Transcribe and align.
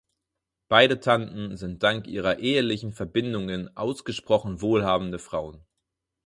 Beide 0.67 0.99
Tanten 0.99 1.57
sind 1.57 1.83
dank 1.83 2.07
ihrer 2.07 2.39
ehelichen 2.39 2.91
Verbindungen 2.91 3.77
ausgesprochen 3.77 4.59
wohlhabende 4.59 5.19
Frauen. 5.19 5.63